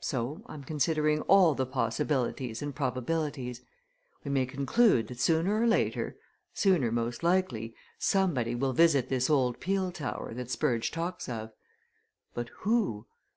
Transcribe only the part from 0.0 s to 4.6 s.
So I'm considering all the possibilities and probabilities we may